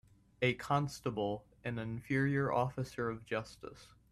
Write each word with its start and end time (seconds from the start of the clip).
A 0.41 0.55
constable 0.55 1.45
an 1.63 1.77
inferior 1.77 2.51
officer 2.51 3.07
of 3.11 3.23
justice 3.23 3.93